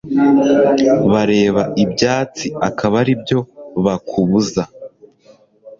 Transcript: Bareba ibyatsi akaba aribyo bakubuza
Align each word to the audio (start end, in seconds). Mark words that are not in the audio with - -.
Bareba 1.11 1.63
ibyatsi 1.83 2.47
akaba 2.67 2.95
aribyo 3.03 3.39
bakubuza 3.85 4.63